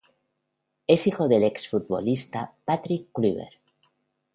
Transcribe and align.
Es 0.87 1.05
hijo 1.05 1.27
del 1.27 1.43
exfutbolista 1.43 2.55
Patrick 2.65 3.09
Kluivert. 3.13 3.61